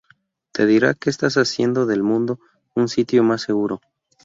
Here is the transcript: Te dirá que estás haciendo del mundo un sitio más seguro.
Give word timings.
Te 0.51 0.65
dirá 0.65 0.95
que 0.95 1.11
estás 1.11 1.35
haciendo 1.35 1.85
del 1.85 2.01
mundo 2.01 2.39
un 2.73 2.87
sitio 2.87 3.21
más 3.23 3.43
seguro. 3.43 3.81